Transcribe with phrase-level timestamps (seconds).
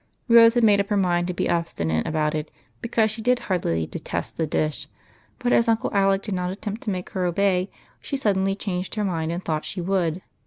[0.27, 2.49] Rose had made up her mind to be obstinate about it,
[2.81, 4.87] because she did heartily "detest" the dish;
[5.37, 9.03] but as Uncle Alec did not attempt to make her obey, she suddenly changed her
[9.05, 10.23] mind and thought she would.